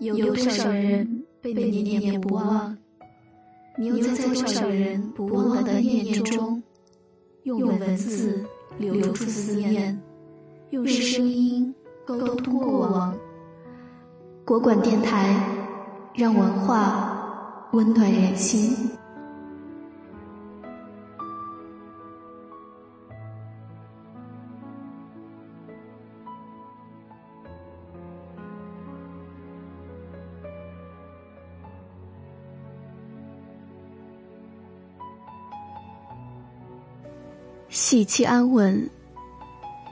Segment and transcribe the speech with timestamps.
[0.00, 2.76] 有多少人被你念念不忘？
[3.76, 6.62] 你又在多少人不忘的念念中，
[7.42, 8.44] 用文字
[8.78, 10.00] 留住思念，
[10.70, 11.74] 用声音
[12.06, 13.16] 沟通过往。
[14.44, 15.34] 国馆电台，
[16.14, 18.97] 让文化温暖人心。
[37.80, 38.90] 喜气安稳，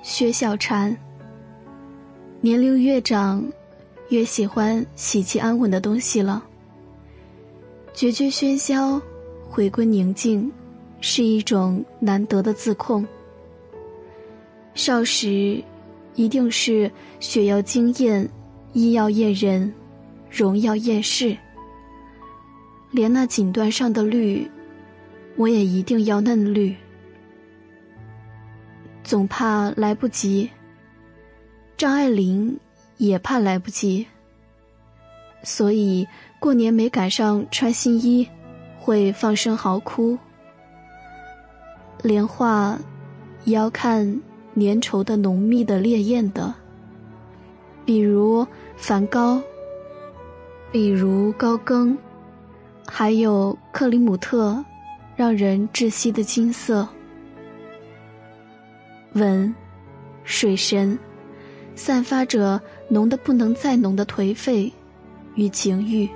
[0.03, 0.93] 薛小婵。
[2.41, 3.47] 年龄越长，
[4.09, 6.45] 越喜欢喜气安稳的东西了。
[7.95, 9.01] 绝绝喧嚣，
[9.49, 10.51] 回归宁静，
[11.01, 13.07] 是一种难得的自控。
[14.75, 15.63] 少时，
[16.17, 18.29] 一定是血要惊艳，
[18.73, 19.73] 衣要艳人，
[20.29, 21.37] 容要艳世。
[22.91, 24.51] 连那锦缎上的绿，
[25.37, 26.75] 我也一定要嫩绿。
[29.07, 30.51] 总怕来不及。
[31.77, 32.59] 张爱玲
[32.97, 34.05] 也怕来不及，
[35.45, 36.09] 所以
[36.41, 38.29] 过年没赶上穿新衣，
[38.81, 40.19] 会放声嚎哭。
[42.03, 42.77] 连画
[43.45, 44.21] 也要看
[44.57, 46.53] 粘稠的、浓密的、烈焰的，
[47.85, 48.45] 比如
[48.77, 49.41] 梵高，
[50.73, 51.97] 比如高更，
[52.89, 54.65] 还有克里姆特，
[55.15, 56.89] 让人窒息的金色。
[59.17, 59.55] 文，
[60.25, 60.99] 水神，
[61.75, 64.73] 散发着浓的不能再浓的颓废
[65.35, 66.09] 与情欲，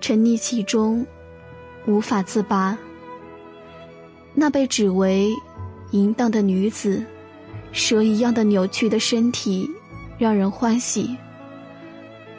[0.00, 1.06] 沉溺其中，
[1.86, 2.78] 无法自拔。
[4.32, 5.28] 那被指为
[5.90, 7.04] 淫荡的女子，
[7.72, 9.68] 蛇一样的扭曲的身体，
[10.16, 11.16] 让人欢喜。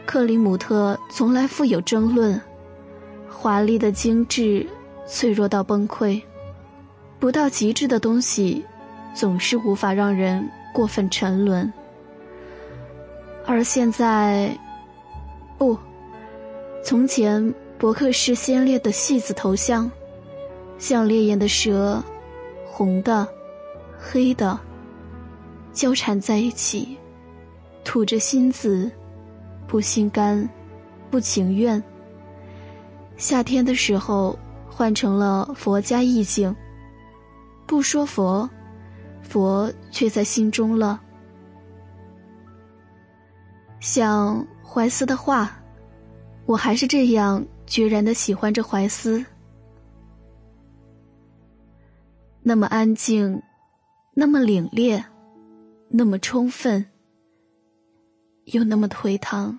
[0.05, 2.39] 克里姆特从来富有争论，
[3.29, 4.65] 华丽的精致，
[5.05, 6.21] 脆弱到崩溃，
[7.19, 8.63] 不到极致的东西。
[9.13, 11.71] 总是无法让人过分沉沦，
[13.45, 14.57] 而现在，
[15.57, 15.77] 不，
[16.83, 19.91] 从前伯克是先烈的戏子头像，
[20.77, 22.01] 像烈焰的蛇，
[22.65, 23.27] 红的、
[23.99, 24.57] 黑的，
[25.73, 26.97] 交缠在一起，
[27.83, 28.89] 吐着心子，
[29.67, 30.47] 不心甘，
[31.09, 31.83] 不情愿。
[33.17, 34.39] 夏天的时候
[34.69, 36.55] 换成了佛家意境，
[37.67, 38.49] 不说佛。
[39.21, 41.01] 佛却在心中了，
[43.79, 45.57] 像怀斯的话，
[46.45, 49.25] 我还是这样决然的喜欢着怀斯。
[52.43, 53.41] 那么安静，
[54.13, 55.03] 那么凛冽，
[55.87, 56.85] 那么充分，
[58.45, 59.57] 又那么颓唐，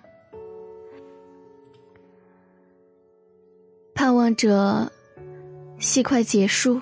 [3.95, 4.91] 盼望着
[5.79, 6.81] 戏快结束。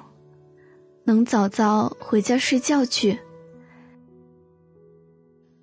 [1.11, 3.19] 能早早回家睡觉去。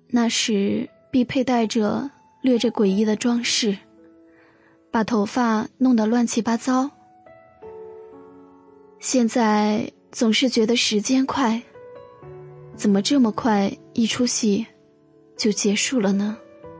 [0.08, 2.10] 那时必佩戴着
[2.42, 3.78] 略着诡异的装饰，
[4.90, 6.90] 把头发弄得乱七八糟。
[8.98, 11.62] 现在总是觉得时间快，
[12.76, 13.74] 怎么这么快？
[13.94, 14.66] 一出戏
[15.34, 16.36] 就结束了呢？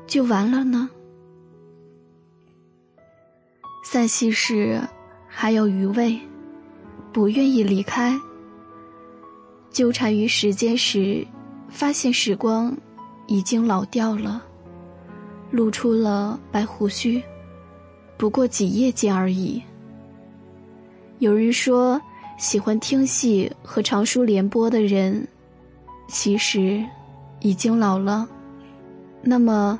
[0.06, 0.90] 就完了呢？
[3.82, 4.78] 散戏时
[5.26, 6.20] 还有余味，
[7.14, 8.14] 不愿意离开。
[9.70, 11.26] 纠缠于时间时，
[11.68, 12.76] 发现时光
[13.26, 14.42] 已经老掉了，
[15.50, 17.22] 露出了白胡须，
[18.16, 19.62] 不过几夜间而已。
[21.18, 22.00] 有人说，
[22.38, 25.26] 喜欢听戏和长书联播的人，
[26.08, 26.84] 其实
[27.40, 28.28] 已经老了，
[29.22, 29.78] 那么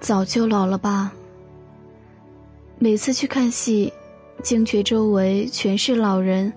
[0.00, 1.12] 早就老了吧。
[2.78, 3.92] 每次去看戏，
[4.42, 6.52] 惊觉周围全是老人。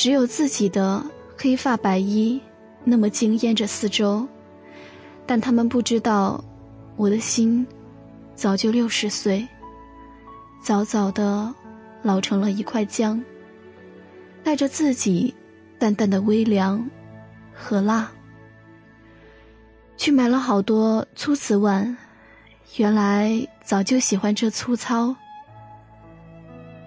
[0.00, 1.04] 只有自己的
[1.36, 2.40] 黑发白衣
[2.84, 4.26] 那么惊艳着四周，
[5.26, 6.42] 但他们不知道，
[6.96, 7.66] 我的心
[8.34, 9.46] 早就六十岁，
[10.62, 11.54] 早早的
[12.00, 13.22] 老成了一块姜，
[14.42, 15.34] 带着自己
[15.78, 16.82] 淡淡的微凉
[17.52, 18.10] 和辣。
[19.98, 21.94] 去买了好多粗瓷碗，
[22.78, 25.14] 原来早就喜欢这粗糙。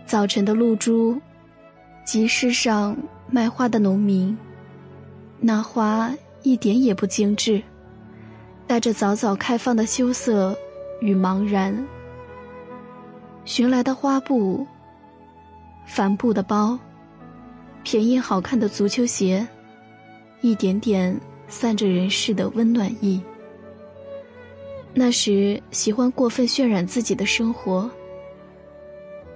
[0.07, 1.21] 早晨的露珠。
[2.05, 2.97] 集市上
[3.29, 4.38] 卖花的农民，
[5.39, 7.63] 那花一点也不精致，
[8.67, 10.55] 带着早早开放的羞涩
[11.00, 11.73] 与茫然。
[13.45, 14.67] 寻来的花布、
[15.85, 16.77] 帆布的包、
[17.83, 19.45] 便宜好看的足球鞋，
[20.41, 21.17] 一点点
[21.47, 23.21] 散着人世的温暖意。
[24.94, 27.89] 那时喜欢过分渲染自己的生活，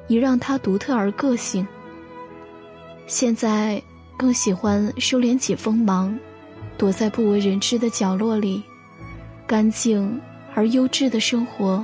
[0.08, 1.66] 以让它独特而个性。
[3.08, 3.82] 现在
[4.18, 6.18] 更喜欢收敛起锋芒，
[6.78, 8.62] 躲在不为人知的角落里，
[9.48, 10.20] 干净
[10.54, 11.84] 而优质的生活，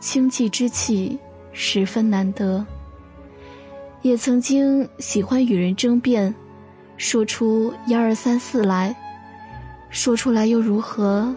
[0.00, 1.16] 清寂之气
[1.52, 2.66] 十分难得。
[4.02, 6.34] 也曾经喜欢与人争辩，
[6.96, 8.94] 说出一二三四来，
[9.88, 11.32] 说出来又如何？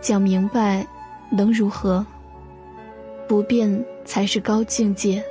[0.00, 0.86] 讲明白，
[1.30, 2.04] 能如何？
[3.28, 5.22] 不变才是高境界。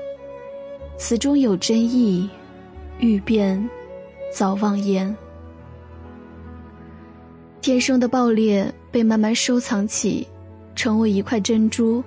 [0.97, 2.29] 此中有真意，
[2.99, 3.69] 欲变，
[4.31, 5.15] 早忘言。
[7.61, 10.27] 天生的爆裂被慢慢收藏起，
[10.75, 12.03] 成为一块珍珠。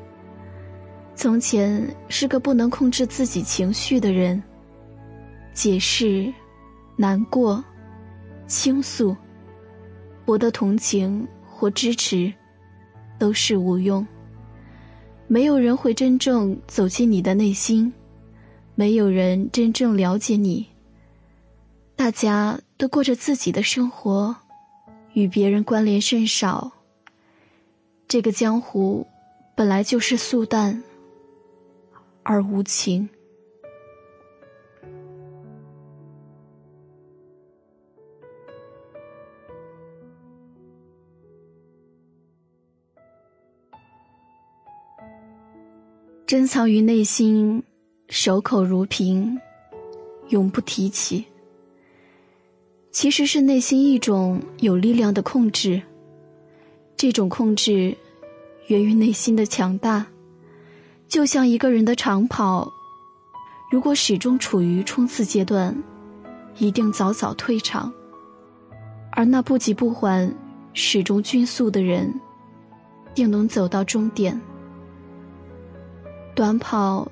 [1.15, 4.43] 从前是个不能控制自己情绪的人，
[5.53, 6.33] 解释、
[6.97, 7.65] 难过、
[8.47, 9.17] 倾诉，
[10.25, 12.33] 博得同情或支持。
[13.19, 14.07] 都是无用。
[15.27, 17.91] 没有人会真正走进你的内心，
[18.75, 20.67] 没有人真正了解你。
[21.97, 24.37] 大家都过着自己的生活，
[25.15, 26.71] 与别人关联甚少。
[28.07, 29.05] 这个江湖
[29.57, 30.85] 本来就是素淡
[32.23, 33.09] 而无情。
[46.27, 47.63] 珍藏于内心，
[48.09, 49.41] 守口如瓶，
[50.29, 51.25] 永不提起。
[52.97, 55.83] 其实是内心一种有力量的控制。
[56.97, 57.95] 这种控制
[58.69, 60.07] 源于内心的强大，
[61.07, 62.73] 就像一个人的长跑，
[63.71, 65.77] 如果始终处于冲刺阶段，
[66.57, 67.93] 一定早早退场；
[69.13, 70.35] 而那不急不缓、
[70.73, 72.19] 始终均速的人，
[73.15, 74.41] 定能走到终点。
[76.35, 77.07] 短跑，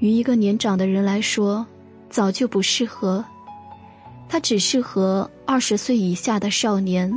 [0.00, 1.64] 于一个年长的人来说，
[2.08, 3.24] 早就不适合。
[4.32, 7.12] 它只适合二十岁以下的少年。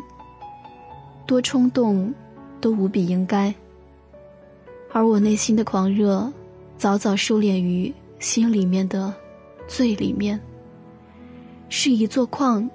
[1.28, 2.12] 多冲动，
[2.60, 3.54] 都无比应该。
[4.92, 6.34] 而我内心的狂热，
[6.76, 9.14] 早早收敛于心里面的
[9.68, 10.42] 最里面。
[11.70, 12.68] 是一座矿，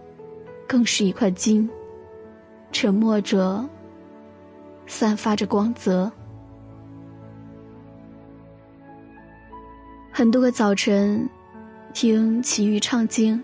[0.68, 1.68] 更是一块金。
[2.70, 3.68] 沉默着，
[4.86, 6.10] 散发着光泽。
[10.12, 11.28] 很多个早晨，
[11.92, 13.42] 听奇遇唱经，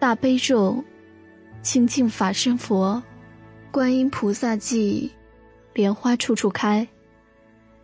[0.00, 0.82] 大悲咒，
[1.60, 3.02] 清净法身佛，
[3.70, 5.10] 观音菩萨记，
[5.74, 6.86] 莲花处处开。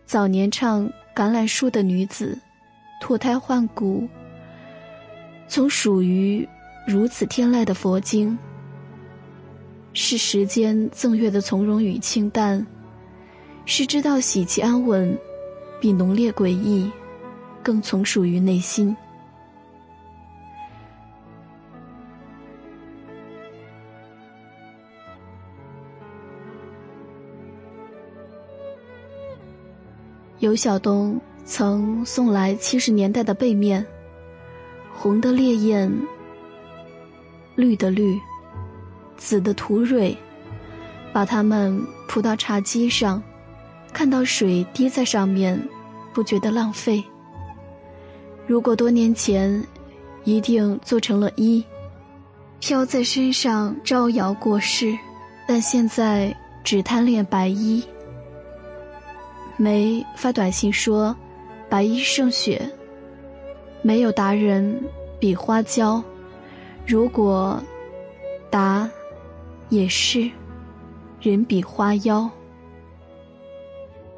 [0.07, 2.39] 早年唱橄榄树的女子，
[3.01, 4.07] 脱胎换骨，
[5.49, 6.49] 从属于
[6.87, 8.39] 如此天籁的佛经，
[9.93, 12.65] 是时间赠月的从容与清淡，
[13.65, 15.19] 是知道喜气安稳，
[15.81, 16.91] 比浓烈诡异。
[17.61, 18.95] 更从属于内心。
[30.41, 33.85] 尤晓东曾送来七十年代的背面，
[34.93, 35.91] 红的烈焰，
[37.55, 38.19] 绿的绿，
[39.17, 40.17] 紫的土蕊，
[41.13, 43.23] 把它们铺到茶几上，
[43.93, 45.61] 看到水滴在上面，
[46.13, 47.03] 不觉得浪费。
[48.47, 49.63] 如果多年前，
[50.25, 51.65] 一定做成了一，
[52.59, 54.93] 飘在身上招摇过市，
[55.47, 57.83] 但现在只贪恋白衣。
[59.57, 61.17] 梅发短信说
[61.69, 62.61] ：“白衣胜雪，
[63.83, 64.83] 没有达人
[65.19, 66.03] 比花娇。
[66.87, 67.63] 如果
[68.51, 68.89] 答
[69.69, 70.31] 也是，
[71.21, 72.29] 人比花妖。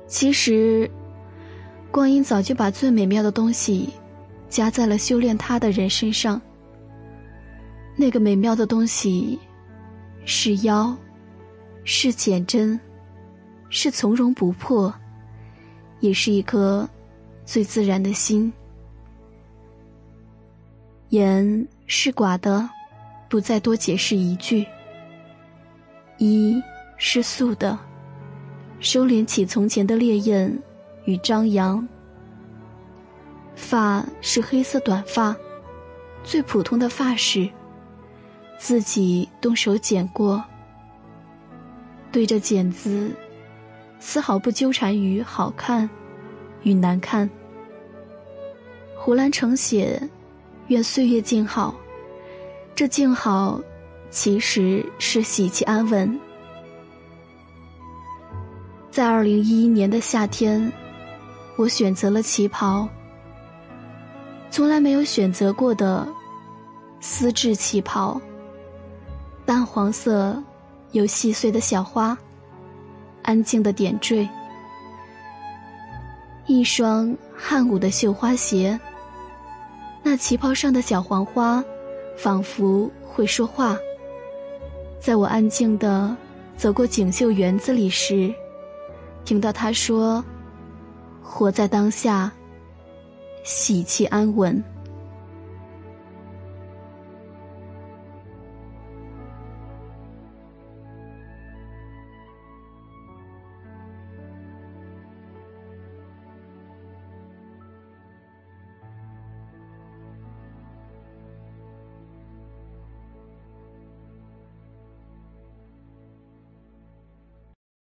[0.07, 0.91] 其实，
[1.91, 3.91] 光阴早就把最美妙的东西。”
[4.49, 6.41] 加在了修炼他的人身上。
[7.97, 9.37] 那个美妙的东西，
[10.25, 10.97] 是妖，
[11.83, 12.79] 是简真，
[13.69, 14.95] 是从容不迫，
[16.01, 16.89] 也是一颗
[17.45, 18.53] 最自然的心。
[21.11, 22.69] 言是寡的，
[23.29, 24.67] 不再多解释一句。
[26.19, 26.63] 一
[26.97, 27.79] 是素的，
[28.81, 30.57] 收敛起从前的烈焰
[31.05, 31.87] 与张扬。
[33.55, 35.35] 发是黑色短发，
[36.25, 37.49] 最普通的发饰，
[38.59, 40.43] 自己动手剪过。
[42.13, 43.11] 对着剪子，
[43.99, 45.89] 丝毫不纠缠于好看
[46.63, 47.29] 与难看。
[48.97, 50.01] 胡兰成写
[50.69, 51.75] ：“愿岁月静好。”
[52.75, 53.61] 这静好，
[54.11, 56.21] 其实是喜气安稳。
[58.91, 60.71] 在二零一一年的夏天，
[61.57, 62.89] 我选择了旗袍，
[64.51, 66.07] 从来没有选择过的
[67.01, 68.21] 丝质旗袍，
[69.45, 70.43] 淡黄色，
[70.93, 72.17] 有细碎的小花，
[73.27, 74.27] 安静的点缀，
[76.47, 78.79] 一双汉舞的绣花鞋。
[80.03, 81.63] 那旗袍上的小黄花，
[82.17, 83.77] 仿佛会说话。
[85.01, 86.17] 在我安静的
[86.57, 88.33] 走过锦绣园子里时。
[89.25, 90.25] 听到他说
[91.21, 92.31] ：“活在当下，
[93.43, 94.63] 喜气安稳。”